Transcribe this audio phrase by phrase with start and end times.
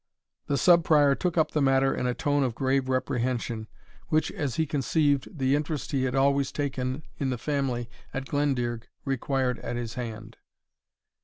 [0.47, 3.67] The Sub Prior took up the matter in a tone of grave reprehension,
[4.07, 8.85] which, as he conceived, the interest he had always taken in the family at Glendearg
[9.05, 10.37] required at his hand.